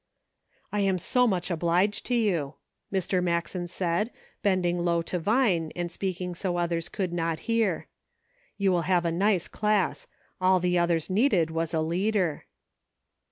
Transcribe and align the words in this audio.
"I 0.71 0.79
am 0.79 0.97
so 0.97 1.27
much 1.27 1.51
obliged 1.51 2.07
to 2.07 2.15
you," 2.15 2.55
Mr. 2.91 3.21
Maxen 3.23 3.67
said, 3.69 4.09
bending 4.41 4.79
low 4.79 5.03
to 5.03 5.19
Vine, 5.19 5.71
and 5.75 5.91
speaking 5.91 6.33
so 6.33 6.57
others 6.57 6.89
could 6.89 7.13
not 7.13 7.41
hear." 7.41 7.85
You 8.57 8.71
will 8.71 8.89
have 8.89 9.05
a 9.05 9.11
nice 9.11 9.47
class. 9.47 10.07
All 10.41 10.59
the 10.59 10.75
others 10.75 11.11
needed 11.11 11.51
was 11.51 11.71
a 11.71 11.81
leader." 11.81 12.47